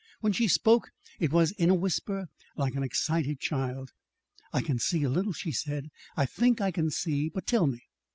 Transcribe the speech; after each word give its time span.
When 0.19 0.33
she 0.33 0.47
spoke, 0.47 0.89
it 1.19 1.31
was 1.31 1.51
in 1.51 1.69
a 1.69 1.75
whisper 1.75 2.25
like 2.57 2.73
an 2.73 2.81
excited 2.81 3.39
child. 3.39 3.91
"I 4.51 4.61
can 4.63 4.79
see 4.79 5.03
a 5.03 5.09
little," 5.11 5.31
she 5.31 5.51
said. 5.51 5.91
"I 6.17 6.25
think 6.25 6.59
I 6.59 6.71
can 6.71 6.89
see. 6.89 7.29
But 7.29 7.45
tell 7.45 7.67
me." 7.67 7.83